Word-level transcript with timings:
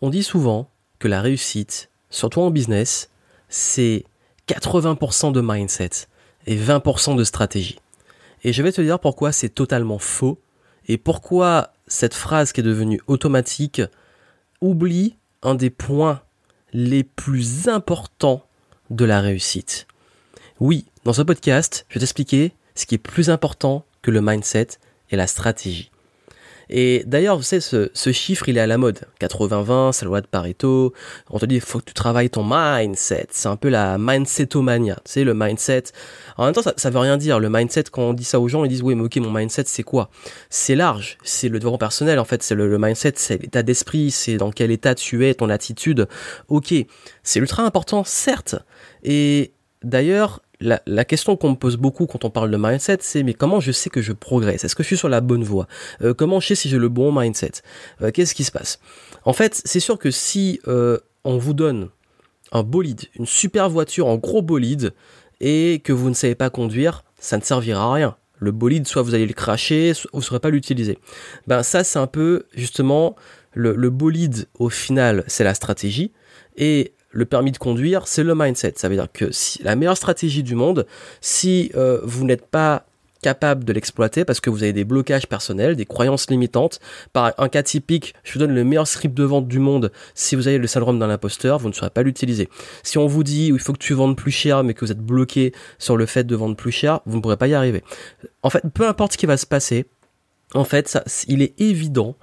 On 0.00 0.10
dit 0.10 0.22
souvent 0.22 0.70
que 1.00 1.08
la 1.08 1.20
réussite, 1.20 1.90
surtout 2.08 2.40
en 2.40 2.50
business, 2.50 3.10
c'est 3.48 4.04
80% 4.46 5.32
de 5.32 5.40
mindset 5.40 5.90
et 6.46 6.56
20% 6.56 7.16
de 7.16 7.24
stratégie. 7.24 7.80
Et 8.44 8.52
je 8.52 8.62
vais 8.62 8.70
te 8.70 8.80
dire 8.80 9.00
pourquoi 9.00 9.32
c'est 9.32 9.48
totalement 9.48 9.98
faux 9.98 10.38
et 10.86 10.98
pourquoi 10.98 11.72
cette 11.88 12.14
phrase 12.14 12.52
qui 12.52 12.60
est 12.60 12.64
devenue 12.64 13.00
automatique 13.08 13.82
oublie 14.60 15.16
un 15.42 15.56
des 15.56 15.70
points 15.70 16.22
les 16.72 17.02
plus 17.02 17.68
importants 17.68 18.44
de 18.90 19.04
la 19.04 19.20
réussite. 19.20 19.86
Oui, 20.60 20.86
dans 21.04 21.12
ce 21.12 21.22
podcast, 21.22 21.86
je 21.88 21.94
vais 21.94 22.00
t'expliquer 22.00 22.52
ce 22.74 22.86
qui 22.86 22.94
est 22.94 22.98
plus 22.98 23.30
important 23.30 23.84
que 24.02 24.12
le 24.12 24.20
mindset 24.20 24.68
et 25.10 25.16
la 25.16 25.26
stratégie. 25.26 25.90
Et 26.70 27.02
d'ailleurs, 27.06 27.36
vous 27.36 27.42
savez, 27.42 27.60
ce, 27.60 28.12
chiffre, 28.12 28.48
il 28.48 28.58
est 28.58 28.60
à 28.60 28.66
la 28.66 28.78
mode. 28.78 29.00
80-20, 29.20 29.92
c'est 29.92 30.04
la 30.04 30.08
loi 30.08 30.20
de 30.20 30.26
Pareto. 30.26 30.92
On 31.30 31.38
te 31.38 31.46
dit, 31.46 31.56
il 31.56 31.60
faut 31.60 31.78
que 31.78 31.84
tu 31.84 31.94
travailles 31.94 32.30
ton 32.30 32.44
mindset. 32.48 33.28
C'est 33.30 33.48
un 33.48 33.56
peu 33.56 33.68
la 33.68 33.96
mindsetomania. 33.98 34.96
Tu 34.96 35.12
sais, 35.12 35.24
le 35.24 35.34
mindset. 35.34 35.84
En 36.36 36.44
même 36.44 36.54
temps, 36.54 36.62
ça, 36.62 36.74
ça 36.76 36.90
veut 36.90 36.98
rien 36.98 37.16
dire. 37.16 37.40
Le 37.40 37.48
mindset, 37.50 37.84
quand 37.90 38.02
on 38.02 38.12
dit 38.12 38.24
ça 38.24 38.40
aux 38.40 38.48
gens, 38.48 38.64
ils 38.64 38.68
disent, 38.68 38.82
oui, 38.82 38.94
mais 38.94 39.04
ok, 39.04 39.16
mon 39.16 39.30
mindset, 39.30 39.64
c'est 39.66 39.82
quoi? 39.82 40.10
C'est 40.50 40.74
large. 40.74 41.18
C'est 41.22 41.48
le 41.48 41.58
développement 41.58 41.78
personnel, 41.78 42.18
en 42.18 42.24
fait. 42.24 42.42
C'est 42.42 42.54
le, 42.54 42.68
le 42.68 42.78
mindset, 42.78 43.14
c'est 43.16 43.40
l'état 43.40 43.62
d'esprit. 43.62 44.10
C'est 44.10 44.36
dans 44.36 44.50
quel 44.50 44.70
état 44.70 44.94
tu 44.94 45.26
es, 45.26 45.34
ton 45.34 45.50
attitude. 45.50 46.06
Ok. 46.48 46.74
C'est 47.22 47.40
ultra 47.40 47.62
important, 47.62 48.04
certes. 48.04 48.56
Et 49.02 49.52
d'ailleurs, 49.82 50.42
la, 50.60 51.04
question 51.04 51.36
qu'on 51.36 51.50
me 51.50 51.56
pose 51.56 51.76
beaucoup 51.76 52.06
quand 52.06 52.24
on 52.24 52.30
parle 52.30 52.50
de 52.50 52.56
mindset, 52.56 52.98
c'est 53.00 53.22
mais 53.22 53.34
comment 53.34 53.60
je 53.60 53.72
sais 53.72 53.90
que 53.90 54.02
je 54.02 54.12
progresse? 54.12 54.64
Est-ce 54.64 54.74
que 54.74 54.82
je 54.82 54.88
suis 54.88 54.96
sur 54.96 55.08
la 55.08 55.20
bonne 55.20 55.44
voie? 55.44 55.68
Euh, 56.02 56.14
Comment 56.14 56.40
je 56.40 56.48
sais 56.48 56.54
si 56.54 56.68
j'ai 56.68 56.78
le 56.78 56.88
bon 56.88 57.12
mindset? 57.12 57.52
Euh, 58.02 58.10
Qu'est-ce 58.10 58.34
qui 58.34 58.44
se 58.44 58.50
passe? 58.50 58.80
En 59.24 59.32
fait, 59.32 59.60
c'est 59.64 59.80
sûr 59.80 59.98
que 59.98 60.10
si 60.10 60.60
euh, 60.66 60.98
on 61.24 61.38
vous 61.38 61.54
donne 61.54 61.88
un 62.52 62.62
bolide, 62.62 63.02
une 63.16 63.26
super 63.26 63.68
voiture, 63.68 64.08
un 64.08 64.16
gros 64.16 64.42
bolide, 64.42 64.92
et 65.40 65.80
que 65.84 65.92
vous 65.92 66.08
ne 66.08 66.14
savez 66.14 66.34
pas 66.34 66.50
conduire, 66.50 67.04
ça 67.20 67.36
ne 67.38 67.42
servira 67.42 67.84
à 67.84 67.92
rien. 67.92 68.16
Le 68.40 68.50
bolide, 68.50 68.86
soit 68.86 69.02
vous 69.02 69.14
allez 69.14 69.26
le 69.26 69.34
cracher, 69.34 69.94
soit 69.94 70.10
vous 70.12 70.20
ne 70.20 70.24
saurez 70.24 70.40
pas 70.40 70.50
l'utiliser. 70.50 70.98
Ben 71.46 71.62
ça, 71.62 71.84
c'est 71.84 71.98
un 71.98 72.06
peu 72.06 72.46
justement 72.54 73.16
le, 73.52 73.74
le 73.74 73.90
bolide. 73.90 74.46
Au 74.58 74.68
final, 74.68 75.24
c'est 75.26 75.44
la 75.44 75.54
stratégie, 75.54 76.12
et 76.56 76.94
le 77.10 77.24
permis 77.24 77.52
de 77.52 77.58
conduire, 77.58 78.06
c'est 78.06 78.22
le 78.22 78.34
mindset. 78.34 78.74
Ça 78.76 78.88
veut 78.88 78.96
dire 78.96 79.08
que 79.12 79.30
si, 79.32 79.62
la 79.62 79.76
meilleure 79.76 79.96
stratégie 79.96 80.42
du 80.42 80.54
monde, 80.54 80.86
si 81.20 81.70
euh, 81.74 82.00
vous 82.04 82.24
n'êtes 82.24 82.46
pas 82.46 82.84
capable 83.22 83.64
de 83.64 83.72
l'exploiter 83.72 84.24
parce 84.24 84.40
que 84.40 84.50
vous 84.50 84.62
avez 84.62 84.72
des 84.72 84.84
blocages 84.84 85.26
personnels, 85.26 85.76
des 85.76 85.86
croyances 85.86 86.30
limitantes. 86.30 86.80
Par 87.12 87.34
un 87.38 87.48
cas 87.48 87.62
typique, 87.62 88.14
je 88.22 88.32
vous 88.32 88.38
donne 88.38 88.54
le 88.54 88.64
meilleur 88.64 88.86
script 88.86 89.14
de 89.14 89.24
vente 89.24 89.48
du 89.48 89.58
monde. 89.58 89.92
Si 90.14 90.36
vous 90.36 90.48
avez 90.48 90.58
le 90.58 90.66
syndrome 90.66 90.98
d'un 90.98 91.10
imposteur, 91.10 91.58
vous 91.58 91.68
ne 91.68 91.74
saurez 91.74 91.90
pas 91.90 92.02
l'utiliser. 92.02 92.48
Si 92.82 92.98
on 92.98 93.06
vous 93.06 93.24
dit 93.24 93.48
il 93.48 93.58
faut 93.58 93.72
que 93.72 93.78
tu 93.78 93.94
vendes 93.94 94.16
plus 94.16 94.30
cher 94.30 94.62
mais 94.64 94.74
que 94.74 94.84
vous 94.84 94.92
êtes 94.92 95.00
bloqué 95.00 95.52
sur 95.78 95.96
le 95.96 96.06
fait 96.06 96.24
de 96.24 96.36
vendre 96.36 96.56
plus 96.56 96.72
cher, 96.72 97.00
vous 97.06 97.16
ne 97.16 97.22
pourrez 97.22 97.36
pas 97.36 97.48
y 97.48 97.54
arriver. 97.54 97.82
En 98.42 98.50
fait, 98.50 98.62
peu 98.72 98.86
importe 98.86 99.12
ce 99.12 99.18
qui 99.18 99.26
va 99.26 99.36
se 99.36 99.46
passer, 99.46 99.86
en 100.54 100.64
fait, 100.64 100.88
ça, 100.88 101.04
il 101.26 101.42
est 101.42 101.60
évident 101.60 102.16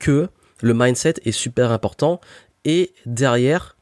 que 0.00 0.28
le 0.62 0.74
mindset 0.74 1.14
est 1.24 1.32
super 1.32 1.70
important 1.72 2.20
et 2.64 2.92
derrière, 3.04 3.75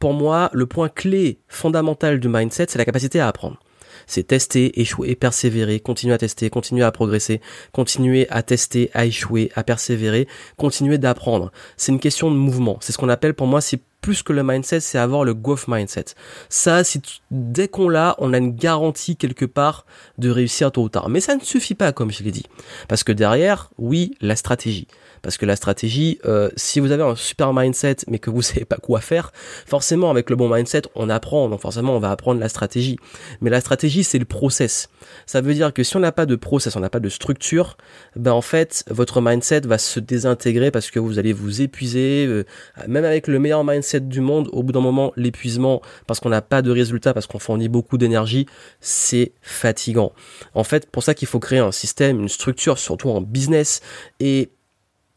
pour 0.00 0.14
moi, 0.14 0.50
le 0.52 0.66
point 0.66 0.88
clé 0.88 1.38
fondamental 1.46 2.18
du 2.18 2.28
mindset, 2.28 2.66
c'est 2.68 2.78
la 2.78 2.84
capacité 2.84 3.20
à 3.20 3.28
apprendre. 3.28 3.60
C'est 4.06 4.26
tester, 4.26 4.80
échouer, 4.80 5.14
persévérer, 5.14 5.78
continuer 5.78 6.14
à 6.14 6.18
tester, 6.18 6.48
continuer 6.48 6.82
à 6.82 6.90
progresser, 6.90 7.40
continuer 7.72 8.26
à 8.30 8.42
tester, 8.42 8.90
à 8.94 9.04
échouer, 9.04 9.52
à 9.54 9.62
persévérer, 9.62 10.26
continuer 10.56 10.96
d'apprendre. 10.96 11.52
C'est 11.76 11.92
une 11.92 12.00
question 12.00 12.30
de 12.30 12.36
mouvement. 12.36 12.78
C'est 12.80 12.92
ce 12.92 12.98
qu'on 12.98 13.10
appelle 13.10 13.34
pour 13.34 13.46
moi, 13.46 13.60
c'est 13.60 13.80
plus 14.00 14.22
que 14.22 14.32
le 14.32 14.42
mindset, 14.42 14.80
c'est 14.80 14.96
avoir 14.96 15.24
le 15.24 15.34
growth 15.34 15.68
mindset. 15.68 16.06
Ça, 16.48 16.82
dès 17.30 17.68
qu'on 17.68 17.90
l'a, 17.90 18.16
on 18.18 18.32
a 18.32 18.38
une 18.38 18.56
garantie 18.56 19.16
quelque 19.16 19.44
part 19.44 19.84
de 20.16 20.30
réussir 20.30 20.72
tôt 20.72 20.82
ou 20.82 20.88
tard. 20.88 21.10
Mais 21.10 21.20
ça 21.20 21.36
ne 21.36 21.40
suffit 21.40 21.74
pas, 21.74 21.92
comme 21.92 22.10
je 22.10 22.22
l'ai 22.22 22.32
dit. 22.32 22.46
Parce 22.88 23.04
que 23.04 23.12
derrière, 23.12 23.70
oui, 23.76 24.14
la 24.22 24.36
stratégie. 24.36 24.88
Parce 25.22 25.36
que 25.36 25.46
la 25.46 25.56
stratégie, 25.56 26.18
euh, 26.24 26.50
si 26.56 26.80
vous 26.80 26.92
avez 26.92 27.02
un 27.02 27.16
super 27.16 27.52
mindset 27.52 27.96
mais 28.08 28.18
que 28.18 28.30
vous 28.30 28.42
savez 28.50 28.64
pas 28.64 28.76
quoi 28.76 29.00
faire, 29.00 29.32
forcément 29.66 30.10
avec 30.10 30.30
le 30.30 30.36
bon 30.36 30.52
mindset, 30.52 30.82
on 30.94 31.08
apprend. 31.08 31.48
Donc 31.48 31.60
forcément, 31.60 31.96
on 31.96 32.00
va 32.00 32.10
apprendre 32.10 32.40
la 32.40 32.48
stratégie. 32.48 32.96
Mais 33.40 33.50
la 33.50 33.60
stratégie, 33.60 34.04
c'est 34.04 34.18
le 34.18 34.24
process. 34.24 34.88
Ça 35.26 35.40
veut 35.40 35.54
dire 35.54 35.72
que 35.72 35.82
si 35.82 35.96
on 35.96 36.00
n'a 36.00 36.12
pas 36.12 36.26
de 36.26 36.36
process, 36.36 36.76
on 36.76 36.80
n'a 36.80 36.90
pas 36.90 37.00
de 37.00 37.08
structure, 37.08 37.76
ben 38.16 38.32
en 38.32 38.42
fait, 38.42 38.84
votre 38.90 39.20
mindset 39.20 39.60
va 39.60 39.78
se 39.78 40.00
désintégrer 40.00 40.70
parce 40.70 40.90
que 40.90 40.98
vous 40.98 41.18
allez 41.18 41.32
vous 41.32 41.62
épuiser. 41.62 42.26
Euh, 42.26 42.44
même 42.86 43.04
avec 43.04 43.26
le 43.26 43.38
meilleur 43.38 43.64
mindset 43.64 44.00
du 44.00 44.20
monde, 44.20 44.48
au 44.52 44.62
bout 44.62 44.72
d'un 44.72 44.80
moment, 44.80 45.12
l'épuisement, 45.16 45.80
parce 46.06 46.20
qu'on 46.20 46.28
n'a 46.28 46.42
pas 46.42 46.62
de 46.62 46.70
résultat, 46.70 47.14
parce 47.14 47.26
qu'on 47.26 47.38
fournit 47.38 47.68
beaucoup 47.68 47.98
d'énergie, 47.98 48.46
c'est 48.80 49.32
fatigant. 49.40 50.12
En 50.54 50.64
fait, 50.64 50.90
pour 50.90 51.02
ça 51.02 51.14
qu'il 51.14 51.28
faut 51.28 51.40
créer 51.40 51.58
un 51.58 51.72
système, 51.72 52.20
une 52.20 52.28
structure, 52.28 52.78
surtout 52.78 53.10
en 53.10 53.20
business, 53.20 53.80
et 54.18 54.50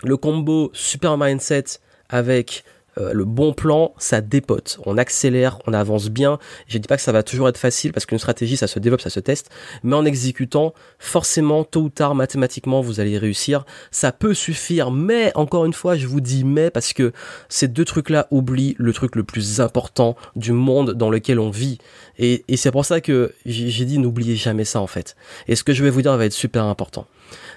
le 0.04 0.18
combo 0.18 0.70
super 0.74 1.18
mindset 1.18 1.66
avec 2.10 2.64
euh, 3.00 3.14
le 3.14 3.26
bon 3.26 3.54
plan, 3.54 3.94
ça 3.98 4.22
dépote. 4.22 4.80
On 4.86 4.98
accélère, 4.98 5.60
on 5.66 5.74
avance 5.74 6.10
bien. 6.10 6.38
Je 6.68 6.78
dis 6.78 6.88
pas 6.88 6.96
que 6.96 7.02
ça 7.02 7.12
va 7.12 7.24
toujours 7.24 7.50
être 7.50 7.58
facile 7.58 7.92
parce 7.92 8.06
qu'une 8.06 8.20
stratégie, 8.20 8.58
ça 8.58 8.68
se 8.68 8.80
développe, 8.80 9.02
ça 9.02 9.10
se 9.10 9.20
teste. 9.20 9.50
Mais 9.84 9.96
en 9.96 10.06
exécutant, 10.06 10.74
forcément, 11.00 11.64
tôt 11.64 11.82
ou 11.82 11.90
tard, 11.90 12.16
mathématiquement, 12.16 12.82
vous 12.82 13.00
allez 13.00 13.18
réussir. 13.18 13.66
Ça 13.92 14.12
peut 14.12 14.34
suffire, 14.34 14.92
mais 14.92 15.32
encore 15.36 15.66
une 15.66 15.74
fois, 15.74 15.96
je 15.96 16.08
vous 16.08 16.22
dis 16.22 16.44
mais 16.44 16.70
parce 16.70 16.94
que 16.94 17.14
ces 17.50 17.68
deux 17.68 17.86
trucs-là 17.86 18.28
oublient 18.32 18.76
le 18.78 18.94
truc 18.94 19.16
le 19.16 19.24
plus 19.24 19.60
important 19.60 20.16
du 20.36 20.52
monde 20.52 20.92
dans 20.94 21.10
lequel 21.10 21.40
on 21.40 21.50
vit. 21.50 21.80
Et, 22.20 22.44
et 22.48 22.58
c'est 22.58 22.72
pour 22.72 22.86
ça 22.86 23.02
que 23.02 23.34
j'ai 23.46 23.86
dit 23.86 23.98
n'oubliez 23.98 24.36
jamais 24.36 24.66
ça 24.66 24.80
en 24.80 24.88
fait. 24.88 25.16
Et 25.48 25.56
ce 25.56 25.64
que 25.64 25.74
je 25.74 25.84
vais 25.84 25.90
vous 25.90 26.02
dire 26.02 26.16
va 26.16 26.26
être 26.26 26.34
super 26.34 26.66
important. 26.66 27.08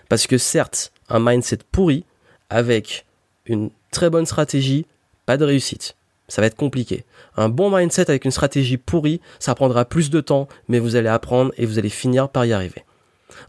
Parce 0.08 0.26
que 0.26 0.38
certes, 0.38 0.92
un 1.08 1.18
mindset 1.20 1.58
pourri, 1.70 2.04
avec 2.50 3.04
une 3.46 3.70
très 3.90 4.10
bonne 4.10 4.26
stratégie, 4.26 4.86
pas 5.24 5.36
de 5.36 5.44
réussite. 5.44 5.96
Ça 6.28 6.40
va 6.40 6.48
être 6.48 6.56
compliqué. 6.56 7.04
Un 7.36 7.48
bon 7.48 7.74
mindset 7.74 8.10
avec 8.10 8.24
une 8.24 8.30
stratégie 8.30 8.76
pourrie, 8.76 9.20
ça 9.38 9.54
prendra 9.54 9.84
plus 9.84 10.10
de 10.10 10.20
temps, 10.20 10.48
mais 10.68 10.78
vous 10.78 10.96
allez 10.96 11.08
apprendre 11.08 11.52
et 11.56 11.66
vous 11.66 11.78
allez 11.78 11.88
finir 11.88 12.28
par 12.28 12.44
y 12.44 12.52
arriver. 12.52 12.84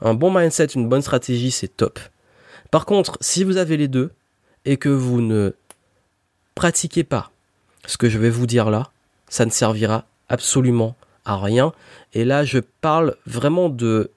Un 0.01 0.13
bon 0.13 0.31
mindset, 0.31 0.65
une 0.67 0.87
bonne 0.87 1.01
stratégie, 1.01 1.51
c'est 1.51 1.75
top. 1.75 1.99
Par 2.69 2.85
contre, 2.85 3.17
si 3.21 3.43
vous 3.43 3.57
avez 3.57 3.77
les 3.77 3.87
deux 3.87 4.11
et 4.65 4.77
que 4.77 4.89
vous 4.89 5.21
ne 5.21 5.55
pratiquez 6.55 7.03
pas 7.03 7.31
ce 7.85 7.97
que 7.97 8.09
je 8.09 8.17
vais 8.19 8.29
vous 8.29 8.47
dire 8.47 8.69
là, 8.69 8.91
ça 9.29 9.45
ne 9.45 9.51
servira 9.51 10.05
absolument 10.29 10.95
à 11.25 11.37
rien. 11.37 11.73
Et 12.13 12.25
là, 12.25 12.43
je 12.43 12.59
parle 12.59 13.15
vraiment 13.25 13.69
de 13.69 14.11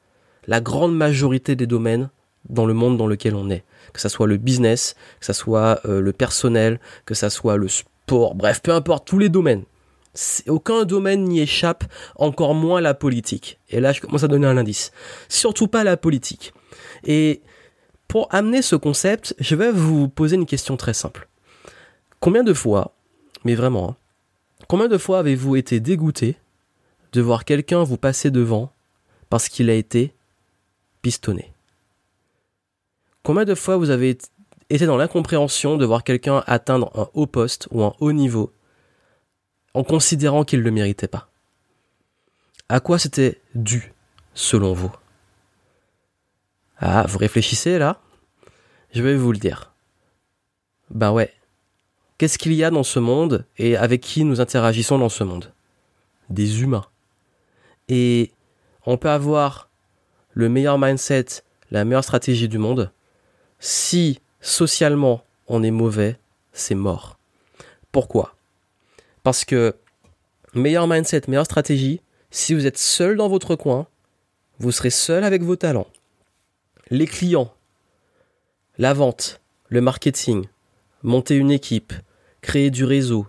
la 0.46 0.60
grande 0.60 0.94
majorité 0.94 1.56
des 1.56 1.66
domaines 1.66 2.10
dans 2.48 2.66
le 2.66 2.74
monde 2.74 2.96
dans 2.96 3.06
lequel 3.06 3.34
on 3.34 3.50
est 3.50 3.64
que 3.92 4.00
ça 4.00 4.08
soit 4.08 4.26
le 4.26 4.36
business, 4.36 4.94
que 5.18 5.26
ça 5.26 5.32
soit 5.32 5.80
euh, 5.84 6.00
le 6.00 6.12
personnel, 6.12 6.80
que 7.04 7.14
ça 7.14 7.30
soit 7.30 7.56
le 7.56 7.68
sport, 7.68 8.34
bref, 8.34 8.60
peu 8.62 8.72
importe, 8.72 9.06
tous 9.06 9.18
les 9.18 9.28
domaines. 9.28 9.64
Aucun 10.48 10.84
domaine 10.84 11.24
n'y 11.24 11.40
échappe, 11.40 11.84
encore 12.16 12.54
moins 12.54 12.80
la 12.80 12.94
politique. 12.94 13.60
Et 13.68 13.80
là, 13.80 13.92
je 13.92 14.00
commence 14.00 14.24
à 14.24 14.28
donner 14.28 14.46
un 14.46 14.56
indice. 14.56 14.90
Surtout 15.28 15.68
pas 15.68 15.84
la 15.84 15.96
politique. 15.96 16.52
Et 17.04 17.42
pour 18.08 18.26
amener 18.34 18.62
ce 18.62 18.74
concept, 18.74 19.34
je 19.38 19.54
vais 19.54 19.70
vous 19.70 20.08
poser 20.08 20.34
une 20.34 20.46
question 20.46 20.76
très 20.76 20.94
simple. 20.94 21.28
Combien 22.18 22.42
de 22.42 22.52
fois, 22.52 22.94
mais 23.44 23.54
vraiment, 23.54 23.90
hein, 23.90 23.96
combien 24.66 24.88
de 24.88 24.98
fois 24.98 25.20
avez-vous 25.20 25.56
été 25.56 25.78
dégoûté 25.78 26.36
de 27.12 27.20
voir 27.20 27.44
quelqu'un 27.44 27.84
vous 27.84 27.96
passer 27.96 28.30
devant 28.30 28.72
parce 29.30 29.48
qu'il 29.48 29.70
a 29.70 29.74
été 29.74 30.12
pistonné? 31.02 31.49
Combien 33.22 33.44
de 33.44 33.54
fois 33.54 33.76
vous 33.76 33.90
avez 33.90 34.16
été 34.70 34.86
dans 34.86 34.96
l'incompréhension 34.96 35.76
de 35.76 35.84
voir 35.84 36.04
quelqu'un 36.04 36.42
atteindre 36.46 36.90
un 36.98 37.08
haut 37.14 37.26
poste 37.26 37.68
ou 37.70 37.82
un 37.82 37.94
haut 38.00 38.12
niveau 38.12 38.52
en 39.74 39.84
considérant 39.84 40.44
qu'il 40.44 40.60
ne 40.60 40.64
le 40.64 40.70
méritait 40.70 41.08
pas? 41.08 41.28
À 42.68 42.80
quoi 42.80 42.98
c'était 42.98 43.40
dû, 43.54 43.92
selon 44.32 44.72
vous? 44.72 44.92
Ah, 46.78 47.04
vous 47.08 47.18
réfléchissez 47.18 47.78
là? 47.78 48.00
Je 48.92 49.02
vais 49.02 49.16
vous 49.16 49.32
le 49.32 49.38
dire. 49.38 49.72
Ben 50.88 51.12
ouais. 51.12 51.32
Qu'est-ce 52.16 52.38
qu'il 52.38 52.52
y 52.54 52.64
a 52.64 52.70
dans 52.70 52.82
ce 52.82 52.98
monde 52.98 53.46
et 53.58 53.76
avec 53.76 54.00
qui 54.00 54.24
nous 54.24 54.40
interagissons 54.40 54.98
dans 54.98 55.08
ce 55.08 55.24
monde? 55.24 55.52
Des 56.28 56.62
humains. 56.62 56.86
Et 57.88 58.32
on 58.86 58.96
peut 58.96 59.10
avoir 59.10 59.68
le 60.32 60.48
meilleur 60.48 60.78
mindset, 60.78 61.26
la 61.70 61.84
meilleure 61.84 62.04
stratégie 62.04 62.48
du 62.48 62.58
monde, 62.58 62.92
si 63.60 64.20
socialement 64.40 65.22
on 65.46 65.62
est 65.62 65.70
mauvais, 65.70 66.18
c'est 66.52 66.74
mort. 66.74 67.18
Pourquoi? 67.92 68.34
Parce 69.22 69.44
que 69.44 69.76
meilleur 70.54 70.88
mindset, 70.88 71.22
meilleure 71.28 71.44
stratégie, 71.44 72.00
si 72.30 72.54
vous 72.54 72.66
êtes 72.66 72.78
seul 72.78 73.16
dans 73.16 73.28
votre 73.28 73.54
coin, 73.54 73.86
vous 74.58 74.72
serez 74.72 74.90
seul 74.90 75.24
avec 75.24 75.42
vos 75.42 75.56
talents. 75.56 75.88
Les 76.90 77.06
clients, 77.06 77.52
la 78.78 78.94
vente, 78.94 79.40
le 79.68 79.80
marketing, 79.80 80.46
monter 81.02 81.36
une 81.36 81.50
équipe, 81.50 81.92
créer 82.40 82.70
du 82.70 82.84
réseau, 82.84 83.26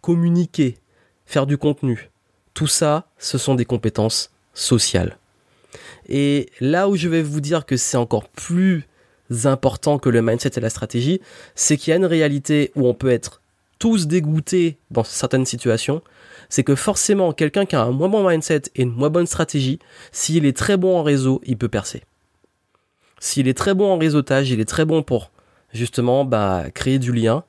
communiquer, 0.00 0.78
faire 1.24 1.46
du 1.46 1.56
contenu. 1.56 2.10
Tout 2.54 2.66
ça, 2.66 3.08
ce 3.18 3.38
sont 3.38 3.54
des 3.54 3.64
compétences 3.64 4.30
sociales. 4.54 5.18
Et 6.08 6.50
là 6.60 6.88
où 6.88 6.96
je 6.96 7.08
vais 7.08 7.22
vous 7.22 7.40
dire 7.40 7.66
que 7.66 7.76
c'est 7.76 7.96
encore 7.96 8.28
plus 8.28 8.88
important 9.44 9.98
que 9.98 10.08
le 10.08 10.22
mindset 10.22 10.52
et 10.56 10.60
la 10.60 10.70
stratégie, 10.70 11.20
c'est 11.54 11.76
qu'il 11.76 11.90
y 11.90 11.94
a 11.94 11.96
une 11.96 12.06
réalité 12.06 12.72
où 12.74 12.86
on 12.86 12.94
peut 12.94 13.10
être 13.10 13.40
tous 13.78 14.06
dégoûtés 14.06 14.78
dans 14.90 15.04
certaines 15.04 15.46
situations, 15.46 16.02
c'est 16.48 16.64
que 16.64 16.74
forcément 16.74 17.32
quelqu'un 17.32 17.66
qui 17.66 17.76
a 17.76 17.82
un 17.82 17.90
moins 17.90 18.08
bon 18.08 18.28
mindset 18.28 18.62
et 18.74 18.82
une 18.82 18.92
moins 18.92 19.10
bonne 19.10 19.26
stratégie, 19.26 19.78
s'il 20.12 20.46
est 20.46 20.56
très 20.56 20.76
bon 20.76 20.96
en 20.98 21.02
réseau, 21.02 21.40
il 21.44 21.56
peut 21.56 21.68
percer. 21.68 22.02
S'il 23.20 23.48
est 23.48 23.56
très 23.56 23.74
bon 23.74 23.92
en 23.92 23.98
réseautage, 23.98 24.50
il 24.50 24.60
est 24.60 24.68
très 24.68 24.84
bon 24.84 25.02
pour 25.02 25.30
justement 25.72 26.24
bah, 26.24 26.64
créer 26.72 26.98
du 26.98 27.12
lien, 27.12 27.44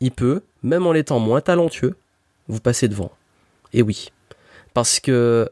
il 0.00 0.10
peut, 0.10 0.42
même 0.62 0.86
en 0.86 0.94
étant 0.94 1.18
moins 1.18 1.40
talentueux, 1.40 1.96
vous 2.48 2.60
passer 2.60 2.88
devant. 2.88 3.12
Et 3.72 3.82
oui. 3.82 4.10
Parce 4.74 5.00
que 5.00 5.50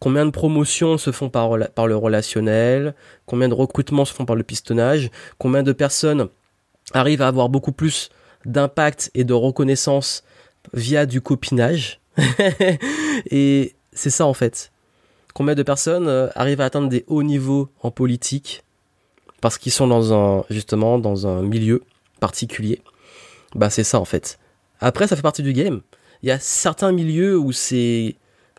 combien 0.00 0.26
de 0.26 0.30
promotions 0.30 0.98
se 0.98 1.12
font 1.12 1.28
par, 1.28 1.56
le 1.56 1.96
relationnel, 1.96 2.94
combien 3.24 3.48
de 3.48 3.54
recrutements 3.54 4.04
se 4.04 4.12
font 4.12 4.24
par 4.24 4.36
le 4.36 4.42
pistonnage, 4.42 5.10
combien 5.38 5.62
de 5.62 5.72
personnes 5.72 6.28
arrivent 6.92 7.22
à 7.22 7.28
avoir 7.28 7.48
beaucoup 7.48 7.72
plus 7.72 8.10
d'impact 8.44 9.10
et 9.14 9.24
de 9.24 9.34
reconnaissance 9.34 10.24
via 10.72 11.06
du 11.06 11.20
copinage? 11.20 12.00
et 13.30 13.74
c'est 13.92 14.10
ça 14.10 14.26
en 14.26 14.34
fait. 14.34 14.72
Combien 15.34 15.54
de 15.54 15.62
personnes 15.62 16.08
euh, 16.08 16.28
arrivent 16.34 16.62
à 16.62 16.64
atteindre 16.64 16.88
des 16.88 17.04
hauts 17.08 17.22
niveaux 17.22 17.68
en 17.82 17.90
politique? 17.90 18.62
Parce 19.42 19.58
qu'ils 19.58 19.72
sont 19.72 19.86
dans 19.86 20.14
un 20.14 20.44
justement 20.48 20.98
dans 20.98 21.26
un 21.26 21.42
milieu 21.42 21.82
particulier. 22.20 22.80
Bah 23.54 23.68
c'est 23.68 23.84
ça 23.84 24.00
en 24.00 24.06
fait. 24.06 24.38
Après 24.80 25.06
ça 25.06 25.16
fait 25.16 25.22
partie 25.22 25.42
du 25.42 25.52
game. 25.52 25.82
Il 26.22 26.28
y 26.28 26.32
a 26.32 26.38
certains 26.38 26.92
milieux 26.92 27.38
où 27.38 27.52
c'est 27.52 28.16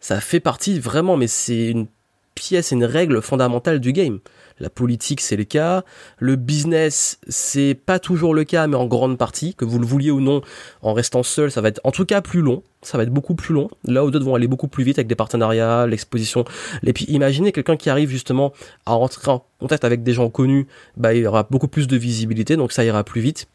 ça 0.07 0.21
fait 0.21 0.39
partie 0.39 0.79
vraiment 0.79 1.17
mais 1.17 1.27
c'est 1.27 1.67
une 1.67 1.87
pièce 2.33 2.71
une 2.71 2.85
règle 2.85 3.21
fondamentale 3.21 3.81
du 3.81 3.91
game. 3.91 4.19
La 4.59 4.69
politique, 4.69 5.19
c'est 5.19 5.35
le 5.35 5.43
cas. 5.43 5.83
Le 6.17 6.37
business, 6.37 7.19
c'est 7.27 7.73
pas 7.73 7.99
toujours 7.99 8.33
le 8.33 8.45
cas, 8.45 8.67
mais 8.67 8.77
en 8.77 8.85
grande 8.85 9.17
partie, 9.17 9.53
que 9.53 9.65
vous 9.65 9.79
le 9.79 9.85
vouliez 9.85 10.09
ou 10.09 10.21
non, 10.21 10.41
en 10.81 10.93
restant 10.93 11.23
seul, 11.23 11.51
ça 11.51 11.59
va 11.59 11.67
être 11.67 11.81
en 11.83 11.91
tout 11.91 12.05
cas 12.05 12.21
plus 12.21 12.41
long. 12.41 12.63
Ça 12.83 12.97
va 12.97 13.03
être 13.03 13.11
beaucoup 13.11 13.35
plus 13.35 13.53
long. 13.53 13.69
Là 13.83 14.05
où 14.05 14.09
d'autres 14.09 14.23
vont 14.23 14.35
aller 14.35 14.47
beaucoup 14.47 14.69
plus 14.69 14.85
vite 14.85 14.97
avec 14.97 15.07
des 15.07 15.15
partenariats, 15.15 15.85
l'exposition. 15.87 16.45
Et 16.83 16.93
puis 16.93 17.03
imaginez 17.09 17.51
quelqu'un 17.51 17.75
qui 17.75 17.89
arrive 17.89 18.09
justement 18.09 18.53
à 18.85 18.93
rentrer 18.93 19.29
en 19.29 19.43
contact 19.59 19.83
avec 19.83 20.03
des 20.03 20.13
gens 20.13 20.29
connus, 20.29 20.67
bah 20.95 21.13
il 21.13 21.23
y 21.23 21.27
aura 21.27 21.43
beaucoup 21.43 21.67
plus 21.67 21.87
de 21.87 21.97
visibilité, 21.97 22.55
donc 22.55 22.71
ça 22.71 22.85
ira 22.85 23.03
plus 23.03 23.19
vite. 23.19 23.47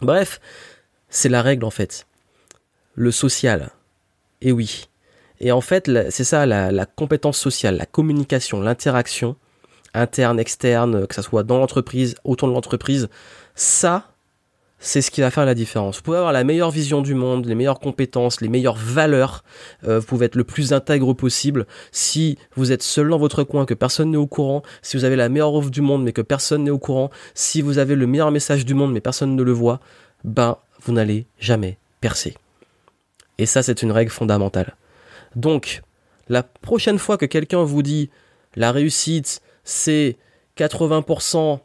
Bref, 0.00 0.40
c'est 1.08 1.30
la 1.30 1.40
règle 1.40 1.64
en 1.64 1.70
fait. 1.70 2.06
Le 2.94 3.10
social. 3.10 3.70
Et 4.42 4.52
oui. 4.52 4.88
Et 5.40 5.52
en 5.52 5.60
fait, 5.60 5.90
c'est 6.10 6.24
ça, 6.24 6.46
la, 6.46 6.86
compétence 6.86 7.38
sociale, 7.38 7.76
la 7.76 7.86
communication, 7.86 8.60
l'interaction, 8.60 9.36
interne, 9.94 10.40
externe, 10.40 11.06
que 11.06 11.14
ça 11.14 11.22
soit 11.22 11.42
dans 11.42 11.58
l'entreprise, 11.58 12.16
autour 12.24 12.48
de 12.48 12.54
l'entreprise, 12.54 13.08
ça, 13.54 14.12
c'est 14.78 15.00
ce 15.00 15.10
qui 15.10 15.20
va 15.20 15.30
faire 15.30 15.46
la 15.46 15.54
différence. 15.54 15.96
Vous 15.96 16.02
pouvez 16.02 16.18
avoir 16.18 16.32
la 16.32 16.44
meilleure 16.44 16.70
vision 16.70 17.00
du 17.00 17.14
monde, 17.14 17.46
les 17.46 17.54
meilleures 17.54 17.80
compétences, 17.80 18.40
les 18.40 18.48
meilleures 18.48 18.76
valeurs. 18.76 19.42
Euh, 19.86 20.00
vous 20.00 20.06
pouvez 20.06 20.26
être 20.26 20.34
le 20.34 20.44
plus 20.44 20.72
intègre 20.72 21.14
possible. 21.14 21.66
Si 21.92 22.38
vous 22.56 22.72
êtes 22.72 22.82
seul 22.82 23.08
dans 23.08 23.18
votre 23.18 23.42
coin, 23.42 23.64
que 23.64 23.74
personne 23.74 24.10
n'est 24.10 24.18
au 24.18 24.26
courant, 24.26 24.62
si 24.82 24.96
vous 24.96 25.04
avez 25.04 25.16
la 25.16 25.28
meilleure 25.28 25.54
offre 25.54 25.70
du 25.70 25.80
monde, 25.80 26.04
mais 26.04 26.12
que 26.12 26.22
personne 26.22 26.64
n'est 26.64 26.70
au 26.70 26.78
courant, 26.78 27.10
si 27.34 27.62
vous 27.62 27.78
avez 27.78 27.94
le 27.94 28.06
meilleur 28.06 28.30
message 28.30 28.64
du 28.64 28.74
monde, 28.74 28.92
mais 28.92 29.00
personne 29.00 29.34
ne 29.34 29.42
le 29.42 29.52
voit, 29.52 29.80
ben, 30.24 30.58
vous 30.82 30.92
n'allez 30.92 31.26
jamais 31.38 31.78
percer. 32.00 32.34
Et 33.38 33.46
ça, 33.46 33.62
c'est 33.62 33.82
une 33.82 33.92
règle 33.92 34.10
fondamentale. 34.10 34.76
Donc, 35.34 35.82
la 36.28 36.42
prochaine 36.42 36.98
fois 36.98 37.16
que 37.16 37.26
quelqu'un 37.26 37.62
vous 37.62 37.82
dit 37.82 38.10
la 38.54 38.72
réussite, 38.72 39.40
c'est 39.64 40.16
80% 40.56 41.60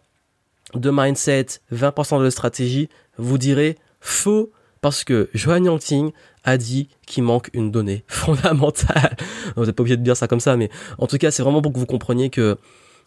de 0.76 0.90
mindset, 0.92 1.48
20% 1.74 2.24
de 2.24 2.30
stratégie, 2.30 2.90
vous 3.18 3.38
direz 3.38 3.78
faux 4.00 4.52
parce 4.82 5.04
que 5.04 5.30
Johan 5.34 5.64
Yangting 5.64 6.12
a 6.44 6.58
dit 6.58 6.90
qu'il 7.06 7.24
manque 7.24 7.50
une 7.54 7.72
donnée 7.72 8.04
fondamentale. 8.08 9.16
vous 9.56 9.66
n'êtes 9.66 9.76
pas 9.76 9.82
obligé 9.82 9.98
de 9.98 10.04
dire 10.04 10.18
ça 10.18 10.28
comme 10.28 10.40
ça, 10.40 10.58
mais 10.58 10.70
en 10.98 11.08
tout 11.08 11.18
cas, 11.18 11.32
c'est 11.32 11.44
vraiment 11.44 11.62
pour 11.62 11.72
que 11.72 11.78
vous 11.78 11.86
compreniez 11.86 12.30
que 12.30 12.58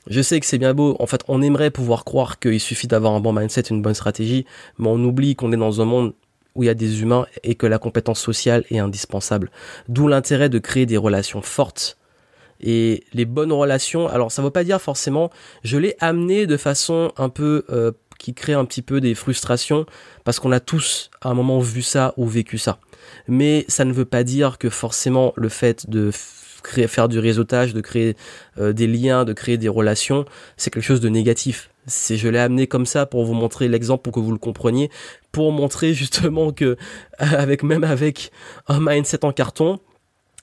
je 0.07 0.21
sais 0.21 0.39
que 0.39 0.47
c'est 0.47 0.59
bien 0.59 0.75
beau. 0.75 0.97
En 1.01 1.07
fait, 1.07 1.23
on 1.29 1.43
aimerait 1.43 1.71
pouvoir 1.71 2.05
croire 2.05 2.39
qu'il 2.39 2.61
suffit 2.61 2.87
d'avoir 2.87 3.15
un 3.15 3.21
bon 3.21 3.33
mindset, 3.33 3.63
une 3.63 3.83
bonne 3.83 3.95
stratégie, 3.95 4.45
mais 4.79 4.89
on 4.89 5.03
oublie 5.03 5.35
qu'on 5.35 5.53
est 5.53 5.57
dans 5.57 5.81
un 5.81 5.85
monde 5.85 6.13
où 6.55 6.63
il 6.63 6.67
y 6.67 6.71
a 6.71 6.75
des 6.75 7.03
humains 7.03 7.27
et 7.43 7.55
que 7.55 7.67
la 7.67 7.79
compétence 7.79 8.21
sociale 8.21 8.65
est 8.71 8.79
indispensable. 8.79 9.51
D'où 9.89 10.09
l'intérêt 10.09 10.49
de 10.49 10.59
créer 10.59 10.87
des 10.87 10.97
relations 10.97 11.43
fortes 11.43 11.97
et 12.61 13.05
les 13.13 13.25
bonnes 13.25 13.53
relations. 13.53 14.09
Alors 14.09 14.33
ça 14.33 14.43
ne 14.43 14.47
veut 14.47 14.53
pas 14.53 14.65
dire 14.65 14.81
forcément, 14.81 15.31
je 15.63 15.77
l'ai 15.77 15.97
amené 16.01 16.47
de 16.47 16.57
façon 16.57 17.13
un 17.17 17.29
peu 17.29 17.65
euh, 17.71 17.93
qui 18.19 18.35
crée 18.35 18.55
un 18.55 18.65
petit 18.65 18.83
peu 18.83 19.01
des 19.01 19.15
frustrations 19.15 19.87
parce 20.25 20.41
qu'on 20.41 20.53
a 20.53 20.61
tous 20.61 21.11
à 21.21 21.29
un 21.29 21.35
moment 21.35 21.59
vu 21.59 21.83
ça 21.83 22.15
ou 22.17 22.27
vécu 22.27 22.59
ça. 22.59 22.79
Mais 23.29 23.65
ça 23.69 23.85
ne 23.85 23.93
veut 23.93 24.05
pas 24.05 24.25
dire 24.25 24.59
que 24.59 24.71
forcément 24.71 25.33
le 25.37 25.49
fait 25.49 25.89
de 25.91 26.11
faire 26.13 27.09
du 27.09 27.19
réseautage, 27.19 27.75
de 27.75 27.81
créer 27.81 28.17
euh, 28.59 28.73
des 28.73 28.87
liens, 28.87 29.25
de 29.25 29.33
créer 29.33 29.59
des 29.59 29.69
relations, 29.69 30.25
c'est 30.57 30.73
quelque 30.73 30.83
chose 30.83 31.01
de 31.01 31.09
négatif. 31.09 31.71
C'est, 31.87 32.17
je 32.17 32.29
l'ai 32.29 32.39
amené 32.39 32.67
comme 32.67 32.87
ça 32.87 33.07
pour 33.07 33.25
vous 33.25 33.35
montrer 33.35 33.69
l'exemple 33.69 34.03
pour 34.03 34.13
que 34.13 34.21
vous 34.21 34.33
le 34.33 34.39
compreniez, 34.39 34.91
pour 35.33 35.53
montrer 35.53 35.95
justement 35.95 36.53
que 36.53 36.77
avec 37.19 37.63
même 37.63 37.85
avec 37.85 38.31
un 38.69 38.81
mindset 38.81 39.25
en 39.25 39.33
carton, 39.33 39.79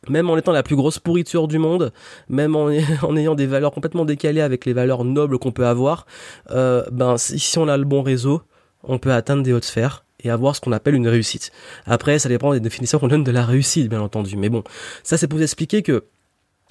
même 0.10 0.30
en 0.30 0.38
étant 0.38 0.52
la 0.52 0.64
plus 0.64 0.76
grosse 0.76 1.00
pourriture 1.00 1.48
du 1.48 1.58
monde, 1.58 1.92
même 2.30 2.56
en, 2.56 2.70
ayant 3.16 3.36
des 3.36 3.48
valeurs 3.48 3.72
complètement 3.72 4.06
décalées 4.06 4.42
avec 4.42 4.66
les 4.66 4.74
valeurs 4.74 5.04
nobles 5.04 5.38
qu'on 5.38 5.52
peut 5.52 5.68
avoir, 5.68 6.06
euh, 6.52 6.84
ben 6.92 7.18
si 7.18 7.58
on 7.58 7.68
a 7.68 7.78
le 7.78 7.86
bon 7.86 8.02
réseau, 8.02 8.42
on 8.84 8.98
peut 8.98 9.12
atteindre 9.14 9.44
des 9.44 9.54
hautes 9.54 9.66
sphères 9.66 10.06
et 10.24 10.30
avoir 10.30 10.56
ce 10.56 10.62
qu'on 10.62 10.72
appelle 10.72 10.96
une 10.96 11.08
réussite. 11.08 11.52
Après, 11.86 12.20
ça 12.20 12.30
dépend 12.30 12.54
des 12.54 12.60
définitions 12.60 13.00
qu'on 13.00 13.08
donne 13.08 13.24
de 13.24 13.32
la 13.32 13.46
réussite, 13.46 13.90
bien 13.90 14.02
entendu. 14.02 14.38
Mais 14.38 14.50
bon, 14.50 14.64
ça 15.04 15.18
c'est 15.18 15.28
pour 15.28 15.38
vous 15.38 15.44
expliquer 15.44 15.82
que 15.82 16.06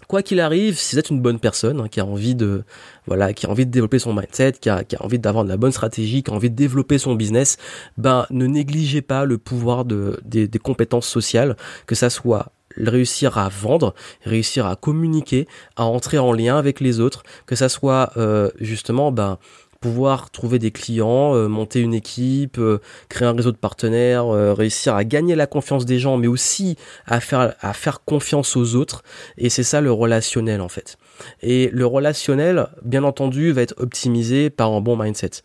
quoi 0.07 0.23
qu'il 0.23 0.41
arrive, 0.41 0.79
si 0.79 0.95
vous 0.95 0.99
êtes 0.99 1.11
une 1.11 1.21
bonne 1.21 1.39
personne 1.39 1.81
hein, 1.81 1.89
qui 1.89 2.01
a 2.01 2.05
envie 2.05 2.35
de 2.35 2.65
voilà, 3.07 3.33
qui 3.33 3.47
a 3.47 3.51
envie 3.51 3.67
de 3.67 3.71
développer 3.71 3.99
son 3.99 4.15
mindset, 4.15 4.53
qui 4.61 4.69
a, 4.69 4.85
envie 5.01 5.19
d'avoir 5.19 5.45
de 5.45 5.49
la 5.49 5.57
bonne 5.57 5.73
stratégie, 5.73 6.23
qui 6.23 6.31
a 6.31 6.35
envie 6.35 6.51
de 6.51 6.57
développer 6.57 6.99
son 6.99 7.15
business, 7.15 7.57
ben 7.97 8.27
ne 8.31 8.47
négligez 8.47 9.03
pas 9.03 9.25
le 9.25 9.39
pouvoir 9.39 9.85
de, 9.85 10.21
des, 10.25 10.49
des 10.49 10.59
compétences 10.59 11.07
sociales, 11.07 11.57
que 11.87 11.95
ça 11.95 12.11
soit 12.11 12.53
réussir 12.77 13.39
à 13.39 13.49
vendre, 13.49 13.95
réussir 14.23 14.67
à 14.67 14.77
communiquer, 14.77 15.47
à 15.77 15.85
entrer 15.85 16.19
en 16.19 16.33
lien 16.33 16.57
avec 16.57 16.81
les 16.81 17.01
autres, 17.01 17.23
que 17.47 17.57
ça 17.57 17.69
soit 17.69 18.13
euh, 18.17 18.51
justement 18.61 19.13
ben, 19.13 19.39
pouvoir 19.81 20.31
trouver 20.31 20.59
des 20.59 20.71
clients, 20.71 21.35
euh, 21.35 21.49
monter 21.49 21.81
une 21.81 21.95
équipe, 21.95 22.59
euh, 22.59 22.81
créer 23.09 23.27
un 23.27 23.33
réseau 23.33 23.51
de 23.51 23.57
partenaires, 23.57 24.29
réussir 24.29 24.95
à 24.95 25.05
gagner 25.05 25.35
la 25.35 25.47
confiance 25.47 25.87
des 25.87 25.99
gens, 25.99 26.17
mais 26.17 26.27
aussi 26.27 26.77
à 27.07 27.21
faire, 27.21 27.55
à 27.61 27.73
faire 27.73 28.05
confiance 28.05 28.57
aux 28.57 28.75
autres. 28.75 29.03
Et 29.39 29.49
c'est 29.49 29.63
ça 29.63 29.81
le 29.81 29.93
relationnel 29.93 30.61
en 30.61 30.69
fait. 30.69 30.99
Et 31.43 31.71
le 31.73 31.87
relationnel, 31.87 32.69
bien 32.85 33.05
entendu, 33.05 33.53
va 33.53 33.63
être 33.63 33.75
optimisé 33.79 34.51
par 34.51 34.73
un 34.73 34.81
bon 34.81 34.97
mindset. 34.97 35.43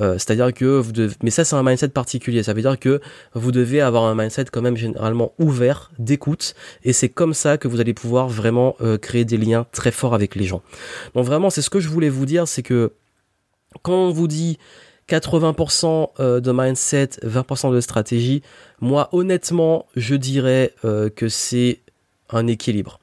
Euh, 0.00 0.14
c'est-à-dire 0.14 0.52
que 0.52 0.64
vous 0.64 0.92
devez, 0.92 1.14
mais 1.22 1.30
ça 1.30 1.44
c'est 1.44 1.56
un 1.56 1.62
mindset 1.62 1.88
particulier. 1.88 2.42
Ça 2.42 2.52
veut 2.52 2.62
dire 2.62 2.78
que 2.78 3.00
vous 3.34 3.52
devez 3.52 3.80
avoir 3.80 4.04
un 4.04 4.14
mindset 4.14 4.46
quand 4.50 4.62
même 4.62 4.76
généralement 4.76 5.32
ouvert, 5.38 5.90
d'écoute, 5.98 6.54
et 6.84 6.92
c'est 6.92 7.08
comme 7.08 7.34
ça 7.34 7.58
que 7.58 7.68
vous 7.68 7.80
allez 7.80 7.94
pouvoir 7.94 8.28
vraiment 8.28 8.76
euh, 8.80 8.98
créer 8.98 9.24
des 9.24 9.36
liens 9.36 9.66
très 9.72 9.90
forts 9.90 10.14
avec 10.14 10.34
les 10.34 10.44
gens. 10.44 10.62
Donc 11.14 11.26
vraiment, 11.26 11.50
c'est 11.50 11.62
ce 11.62 11.70
que 11.70 11.80
je 11.80 11.88
voulais 11.88 12.08
vous 12.08 12.26
dire, 12.26 12.48
c'est 12.48 12.62
que 12.62 12.92
quand 13.82 13.94
on 13.94 14.10
vous 14.10 14.28
dit 14.28 14.58
80% 15.08 16.10
euh, 16.20 16.40
de 16.40 16.52
mindset, 16.52 17.20
20% 17.24 17.72
de 17.72 17.80
stratégie, 17.80 18.42
moi 18.80 19.08
honnêtement, 19.12 19.86
je 19.96 20.14
dirais 20.14 20.74
que 20.82 21.28
c'est 21.28 21.80
un 22.30 22.46
équilibre. 22.46 22.98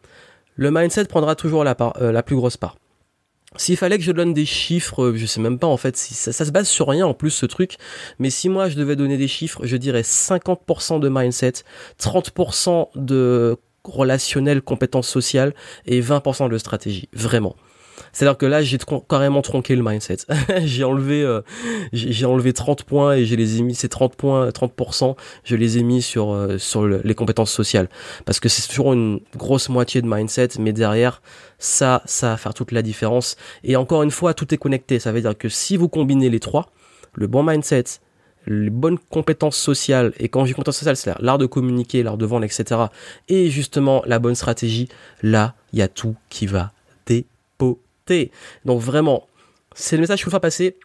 Le 0.56 0.72
mindset 0.72 1.06
prendra 1.06 1.36
toujours 1.36 1.64
la, 1.64 1.76
part, 1.76 1.94
la 2.02 2.24
plus 2.24 2.36
grosse 2.36 2.58
part. 2.58 2.76
S'il 3.56 3.78
fallait 3.78 3.98
que 3.98 4.04
je 4.04 4.12
donne 4.12 4.34
des 4.34 4.46
chiffres, 4.46 5.14
je 5.16 5.26
sais 5.26 5.42
même 5.42 5.58
pas 5.58 5.68
en 5.68 5.78
fait 5.78 5.98
si 5.98 6.14
ça, 6.14 6.32
ça, 6.32 6.46
se 6.46 6.52
base 6.52 6.68
sur 6.68 6.88
rien 6.88 7.08
en 7.08 7.16
plus 7.16 7.32
ce 7.32 7.48
truc, 7.48 7.78
mais 8.20 8.30
si 8.30 8.48
moi 8.48 8.70
je 8.70 8.76
devais 8.76 8.96
donner 8.96 9.18
des 9.18 9.28
chiffres, 9.28 9.66
je 9.66 9.76
dirais 9.76 10.02
50% 10.02 11.00
de 11.00 11.10
mindset, 11.10 11.64
30% 12.00 12.90
de 12.96 13.58
relationnel, 13.84 14.62
compétences 14.62 15.08
sociales 15.08 15.54
et 15.86 16.02
20% 16.02 16.50
de 16.50 16.58
stratégie, 16.58 17.10
vraiment. 17.14 17.56
C'est-à-dire 18.12 18.38
que 18.38 18.46
là, 18.46 18.62
j'ai 18.62 18.78
carrément 19.08 19.42
tronqué 19.42 19.76
le 19.76 19.84
mindset. 19.84 20.18
j'ai 20.64 20.84
enlevé, 20.84 21.24
euh, 21.24 21.42
j'ai 21.94 22.26
enlevé 22.26 22.54
30 22.54 22.84
points 22.84 23.16
et 23.16 23.26
je 23.26 23.36
les 23.36 23.60
ai 23.60 23.62
mis, 23.62 23.76
ces 23.76 23.90
30 23.90 24.16
points, 24.16 24.50
30%, 24.50 25.16
je 25.44 25.56
les 25.56 25.78
ai 25.78 25.84
mis 25.84 26.02
sur, 26.02 26.32
euh, 26.32 26.58
sur 26.58 26.88
les 26.88 27.16
compétences 27.16 27.52
sociales. 27.52 27.90
Parce 28.26 28.40
que 28.40 28.50
c'est 28.50 28.68
toujours 28.68 28.94
une 28.94 29.20
grosse 29.36 29.70
moitié 29.70 30.02
de 30.02 30.08
mindset, 30.08 30.50
mais 30.60 30.74
derrière, 30.74 31.22
ça, 31.58 32.02
ça 32.06 32.30
va 32.30 32.38
faire 32.38 32.54
toute 32.54 32.72
la 32.72 32.82
différence. 32.82 33.36
Et 33.64 33.76
encore 33.76 34.04
une 34.04 34.12
fois, 34.12 34.34
tout 34.34 34.54
est 34.54 34.58
connecté. 34.58 35.00
Ça 35.00 35.12
veut 35.12 35.22
dire 35.22 35.38
que 35.38 35.50
si 35.50 35.78
vous 35.78 35.90
combinez 35.90 36.30
les 36.30 36.40
trois, 36.40 36.72
le 37.14 37.28
bon 37.28 37.44
mindset, 37.44 37.86
les 38.48 38.70
bonnes 38.70 38.98
compétences 39.10 39.58
sociales, 39.58 40.14
et 40.18 40.30
quand 40.30 40.46
je 40.46 40.48
dis 40.48 40.54
compétences 40.54 40.78
sociales, 40.78 40.96
c'est 40.96 41.14
l'art 41.20 41.38
de 41.38 41.46
communiquer, 41.46 42.04
l'art 42.04 42.18
de 42.18 42.26
vendre, 42.26 42.46
etc., 42.46 42.82
et 43.28 43.50
justement 43.50 44.02
la 44.06 44.20
bonne 44.20 44.36
stratégie, 44.36 44.88
là, 45.22 45.56
il 45.74 45.80
y 45.80 45.82
a 45.82 45.88
tout 45.88 46.16
qui 46.30 46.48
va 46.48 46.72
Donc 48.66 48.82
vraiment, 48.82 49.28
c'est 49.76 49.96
le 49.96 50.02
message 50.02 50.20
que 50.20 50.22
je 50.22 50.26
vous 50.26 50.32
faire 50.32 50.42
passer. 50.42 50.78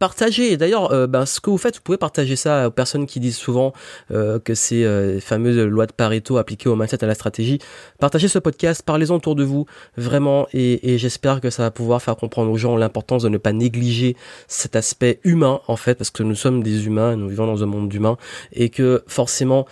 Partagez. 0.00 0.56
D'ailleurs, 0.56 0.92
euh, 0.92 1.06
ben, 1.06 1.26
ce 1.26 1.40
que 1.40 1.48
vous 1.48 1.58
faites, 1.58 1.76
vous 1.76 1.82
pouvez 1.82 1.96
partager 1.96 2.34
ça 2.34 2.66
aux 2.66 2.70
personnes 2.72 3.06
qui 3.06 3.20
disent 3.20 3.36
souvent 3.36 3.72
euh, 4.10 4.40
que 4.40 4.52
c'est 4.54 4.84
euh, 4.84 5.20
fameuse 5.20 5.56
loi 5.58 5.86
de 5.86 5.92
Pareto 5.92 6.38
appliquée 6.38 6.68
au 6.68 6.74
mindset 6.74 7.04
à 7.04 7.06
la 7.06 7.14
stratégie. 7.14 7.60
Partagez 8.00 8.26
ce 8.26 8.40
podcast, 8.40 8.82
parlez-en 8.84 9.14
autour 9.14 9.36
de 9.36 9.44
vous, 9.44 9.66
vraiment, 9.96 10.48
et, 10.52 10.92
et 10.92 10.98
j'espère 10.98 11.40
que 11.40 11.50
ça 11.50 11.62
va 11.62 11.70
pouvoir 11.70 12.02
faire 12.02 12.16
comprendre 12.16 12.50
aux 12.50 12.56
gens 12.56 12.76
l'importance 12.76 13.22
de 13.22 13.28
ne 13.28 13.38
pas 13.38 13.52
négliger 13.52 14.16
cet 14.48 14.74
aspect 14.74 15.20
humain, 15.22 15.60
en 15.68 15.76
fait, 15.76 15.94
parce 15.94 16.10
que 16.10 16.24
nous 16.24 16.34
sommes 16.34 16.64
des 16.64 16.86
humains, 16.86 17.14
nous 17.14 17.28
vivons 17.28 17.46
dans 17.46 17.62
un 17.62 17.66
monde 17.66 17.88
d'humains, 17.88 18.16
et 18.52 18.70
que 18.70 19.04
forcément, 19.06 19.66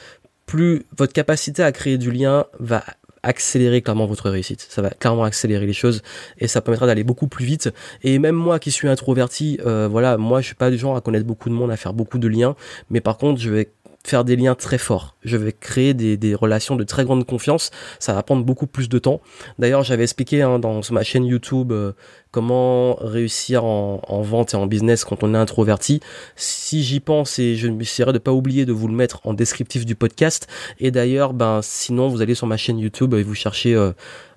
plus 0.47 0.85
votre 0.97 1.13
capacité 1.13 1.65
à 1.65 1.73
créer 1.73 1.99
du 1.99 2.13
lien 2.13 2.45
va 2.61 2.85
accélérer 3.25 3.83
clairement 3.83 4.07
votre 4.07 4.31
réussite. 4.31 4.65
Ça 4.69 4.83
va 4.83 4.91
clairement 4.91 5.25
accélérer 5.25 5.67
les 5.67 5.73
choses 5.73 6.03
et 6.39 6.47
ça 6.47 6.61
permettra 6.61 6.87
d'aller 6.87 7.05
beaucoup 7.05 7.27
plus 7.27 7.45
vite. 7.45 7.71
Et 8.03 8.19
même 8.19 8.37
moi 8.37 8.59
qui 8.59 8.71
suis 8.71 8.89
introverti, 8.89 9.59
euh, 9.67 9.89
voilà, 9.91 10.17
moi 10.17 10.41
je 10.41 10.47
suis 10.47 10.55
pas 10.55 10.71
du 10.71 10.79
genre 10.79 10.97
à 10.97 11.01
connaître 11.01 11.27
beaucoup 11.27 11.49
de 11.49 11.55
monde, 11.55 11.71
à 11.71 11.77
faire 11.77 11.95
beaucoup 11.95 12.19
de 12.19 12.29
liens, 12.29 12.55
mais 12.91 13.01
par 13.01 13.17
contre 13.17 13.41
je 13.41 13.51
vais 13.51 13.71
faire 14.05 14.25
des 14.25 14.37
liens 14.37 14.55
très 14.55 14.79
forts. 14.79 15.17
Je 15.25 15.37
vais 15.37 15.53
créer 15.53 15.95
des, 15.95 16.35
relations 16.35 16.77
de 16.77 16.85
très 16.85 17.05
grande 17.05 17.25
confiance. 17.25 17.71
Ça 17.99 18.13
va 18.13 18.23
prendre 18.23 18.45
beaucoup 18.45 18.67
plus 18.67 18.89
de 18.89 18.99
temps. 18.99 19.21
D'ailleurs, 19.59 19.83
j'avais 19.83 20.03
expliqué 20.03 20.43
hein, 20.43 20.59
dans 20.59 20.81
ma 20.91 21.03
chaîne 21.03 21.25
YouTube 21.25 21.73
euh, 21.73 21.93
comment 22.31 22.95
réussir 22.97 23.65
en, 23.65 24.03
en, 24.07 24.21
vente 24.21 24.53
et 24.53 24.57
en 24.57 24.67
business 24.67 25.05
quand 25.05 25.23
on 25.23 25.35
est 25.35 25.39
introverti. 25.39 26.01
Si 26.37 26.83
j'y 26.83 27.01
pense 27.01 27.39
et 27.39 27.57
je 27.57 27.69
m'essaierai 27.69 28.13
de 28.13 28.19
pas 28.19 28.33
oublier 28.33 28.67
de 28.67 28.73
vous 28.73 28.89
le 28.89 28.95
mettre 28.95 29.21
en 29.25 29.33
descriptif 29.33 29.87
du 29.87 29.95
podcast. 29.95 30.49
Et 30.79 30.91
d'ailleurs, 30.91 31.33
ben 31.33 31.61
sinon, 31.63 32.09
vous 32.09 32.21
allez 32.21 32.35
sur 32.35 32.47
ma 32.47 32.59
chaîne 32.59 32.79
YouTube 32.79 33.15
et 33.15 33.23
vous 33.23 33.35
cherchez 33.35 33.75
euh, 33.75 33.93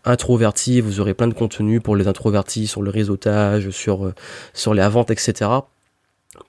introverti. 0.06 0.80
Vous 0.80 1.02
aurez 1.02 1.14
plein 1.14 1.28
de 1.28 1.34
contenu 1.34 1.82
pour 1.82 1.96
les 1.98 2.08
introvertis 2.08 2.68
sur 2.68 2.82
le 2.82 2.90
réseautage, 2.90 3.70
sur 3.72 4.06
euh, 4.06 4.14
sur 4.54 4.74
la 4.74 4.88
vente, 4.88 5.12
etc 5.12 5.60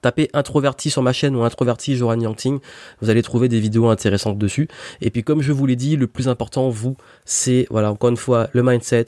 Tapez 0.02 0.28
introverti 0.32 0.90
sur 0.90 1.02
ma 1.02 1.12
chaîne 1.12 1.36
ou 1.36 1.42
introverti 1.42 1.96
Joran 1.96 2.20
Yangting, 2.20 2.58
vous 3.00 3.10
allez 3.10 3.22
trouver 3.22 3.48
des 3.48 3.60
vidéos 3.60 3.88
intéressantes 3.88 4.38
dessus. 4.38 4.68
Et 5.00 5.10
puis 5.10 5.22
comme 5.22 5.40
je 5.40 5.52
vous 5.52 5.66
l'ai 5.66 5.76
dit, 5.76 5.96
le 5.96 6.06
plus 6.06 6.28
important, 6.28 6.68
vous, 6.68 6.96
c'est, 7.24 7.66
voilà, 7.70 7.90
encore 7.90 8.10
une 8.10 8.16
fois, 8.16 8.48
le 8.52 8.62
mindset, 8.62 9.06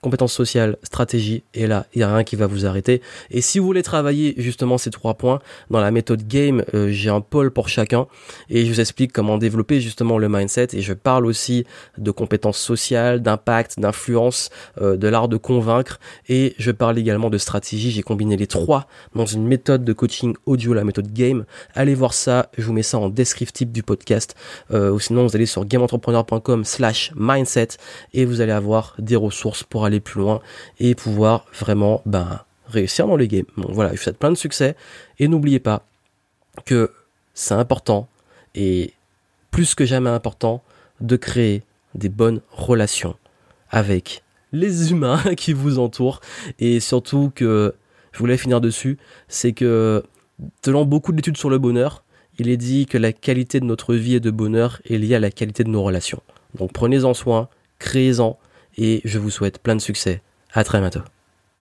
compétences 0.00 0.32
sociales, 0.32 0.76
stratégie, 0.82 1.42
et 1.54 1.66
là, 1.66 1.86
il 1.94 1.98
n'y 1.98 2.04
a 2.04 2.14
rien 2.14 2.24
qui 2.24 2.36
va 2.36 2.46
vous 2.46 2.64
arrêter. 2.64 3.02
Et 3.30 3.40
si 3.40 3.58
vous 3.58 3.66
voulez 3.66 3.82
travailler 3.82 4.34
justement 4.38 4.78
ces 4.78 4.90
trois 4.90 5.14
points, 5.14 5.40
dans 5.68 5.80
la 5.80 5.90
méthode 5.90 6.26
game, 6.26 6.64
euh, 6.74 6.90
j'ai 6.90 7.10
un 7.10 7.20
pôle 7.20 7.50
pour 7.50 7.68
chacun, 7.68 8.06
et 8.48 8.64
je 8.64 8.72
vous 8.72 8.80
explique 8.80 9.12
comment 9.12 9.36
développer 9.36 9.80
justement 9.80 10.16
le 10.18 10.28
mindset, 10.28 10.68
et 10.72 10.80
je 10.80 10.92
parle 10.92 11.26
aussi 11.26 11.64
de 11.98 12.10
compétences 12.10 12.58
sociales, 12.58 13.20
d'impact, 13.20 13.78
d'influence, 13.78 14.50
euh, 14.80 14.96
de 14.96 15.08
l'art 15.08 15.28
de 15.28 15.36
convaincre, 15.36 16.00
et 16.28 16.54
je 16.58 16.70
parle 16.70 16.98
également 16.98 17.28
de 17.28 17.38
stratégie, 17.38 17.90
j'ai 17.90 18.02
combiné 18.02 18.36
les 18.36 18.46
trois 18.46 18.86
dans 19.14 19.26
une 19.26 19.46
méthode 19.46 19.84
de 19.84 19.92
coaching 19.92 20.34
audio, 20.46 20.72
la 20.72 20.84
méthode 20.84 21.12
game. 21.12 21.44
Allez 21.74 21.94
voir 21.94 22.14
ça, 22.14 22.50
je 22.56 22.64
vous 22.64 22.72
mets 22.72 22.82
ça 22.82 22.98
en 22.98 23.10
descriptif 23.10 23.68
du 23.68 23.82
podcast, 23.82 24.34
euh, 24.70 24.90
ou 24.90 24.98
sinon 24.98 25.26
vous 25.26 25.36
allez 25.36 25.46
sur 25.46 25.64
gameentrepreneur.com 25.64 26.64
slash 26.64 27.12
mindset, 27.16 27.68
et 28.14 28.24
vous 28.24 28.40
allez 28.40 28.52
avoir 28.52 28.94
des 28.98 29.16
ressources 29.16 29.62
pour 29.62 29.84
aller 29.84 29.89
plus 29.98 30.20
loin 30.20 30.40
et 30.78 30.94
pouvoir 30.94 31.46
vraiment 31.58 32.02
ben, 32.06 32.42
réussir 32.68 33.08
dans 33.08 33.16
les 33.16 33.26
games. 33.26 33.46
Voilà, 33.56 33.90
je 33.90 33.96
vous 33.96 34.02
souhaite 34.02 34.18
plein 34.18 34.30
de 34.30 34.36
succès 34.36 34.76
et 35.18 35.26
n'oubliez 35.26 35.58
pas 35.58 35.84
que 36.64 36.92
c'est 37.34 37.54
important 37.54 38.08
et 38.54 38.94
plus 39.50 39.74
que 39.74 39.84
jamais 39.84 40.10
important 40.10 40.62
de 41.00 41.16
créer 41.16 41.64
des 41.96 42.08
bonnes 42.08 42.40
relations 42.52 43.16
avec 43.70 44.22
les 44.52 44.92
humains 44.92 45.22
qui 45.36 45.52
vous 45.52 45.78
entourent 45.78 46.20
et 46.58 46.78
surtout 46.78 47.32
que 47.34 47.74
je 48.12 48.18
voulais 48.18 48.36
finir 48.36 48.60
dessus, 48.60 48.98
c'est 49.28 49.52
que 49.52 50.02
selon 50.64 50.84
beaucoup 50.84 51.12
d'études 51.12 51.36
sur 51.36 51.50
le 51.50 51.58
bonheur, 51.58 52.04
il 52.38 52.48
est 52.48 52.56
dit 52.56 52.86
que 52.86 52.98
la 52.98 53.12
qualité 53.12 53.60
de 53.60 53.64
notre 53.64 53.94
vie 53.94 54.14
et 54.14 54.20
de 54.20 54.30
bonheur 54.30 54.80
est 54.88 54.98
liée 54.98 55.14
à 55.14 55.20
la 55.20 55.30
qualité 55.30 55.64
de 55.64 55.68
nos 55.68 55.82
relations. 55.82 56.22
Donc 56.58 56.72
prenez-en 56.72 57.14
soin, 57.14 57.48
créez-en, 57.78 58.38
et 58.80 59.02
je 59.04 59.18
vous 59.18 59.30
souhaite 59.30 59.58
plein 59.58 59.76
de 59.76 59.80
succès. 59.80 60.22
À 60.52 60.64
très 60.64 60.80
bientôt. 60.80 61.02